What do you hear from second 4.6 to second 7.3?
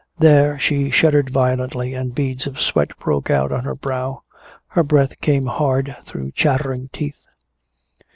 Her breath came hard through chattering teeth.